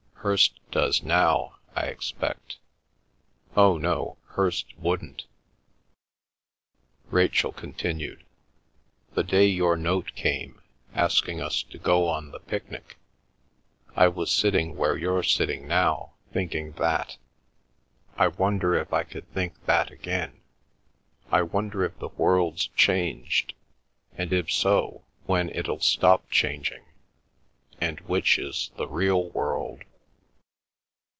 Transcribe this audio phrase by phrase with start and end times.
[0.23, 5.25] Hirst does now, I expect—oh, no, Hirst wouldn't."
[7.09, 8.23] Rachel continued,
[9.15, 10.61] "The day your note came,
[10.93, 12.97] asking us to go on the picnic,
[13.95, 17.17] I was sitting where you're sitting now, thinking that;
[18.15, 20.39] I wonder if I could think that again?
[21.31, 23.55] I wonder if the world's changed?
[24.15, 26.83] and if so, when it'll stop changing,
[27.81, 29.81] and which is the real world?"